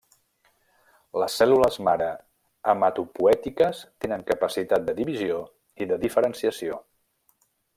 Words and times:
Les 1.23 1.35
cèl·lules 1.41 1.75
mare 1.87 2.07
hematopoètiques 2.73 3.83
tenen 4.05 4.25
capacitat 4.33 4.89
de 4.89 4.97
divisió 5.01 5.37
i 5.85 5.89
de 5.93 6.01
diferenciació. 6.07 6.81